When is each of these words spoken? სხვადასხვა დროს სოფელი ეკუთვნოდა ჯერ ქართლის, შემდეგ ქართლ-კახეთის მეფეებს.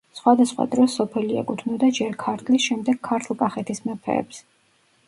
სხვადასხვა 0.19 0.63
დროს 0.71 0.95
სოფელი 0.99 1.37
ეკუთვნოდა 1.41 1.91
ჯერ 1.99 2.17
ქართლის, 2.27 2.65
შემდეგ 2.71 2.99
ქართლ-კახეთის 3.11 3.87
მეფეებს. 3.89 4.43